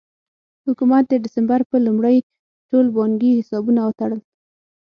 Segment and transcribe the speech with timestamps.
[0.65, 2.17] حکومت د ډسمبر په لومړۍ
[2.69, 4.19] ټول بانکي حسابونه وتړل.